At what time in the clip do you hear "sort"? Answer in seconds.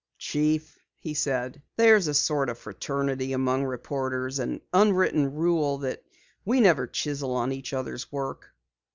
2.15-2.49